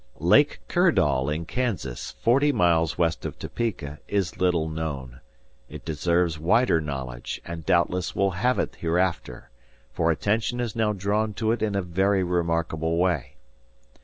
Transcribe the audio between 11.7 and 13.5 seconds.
a very remarkable way.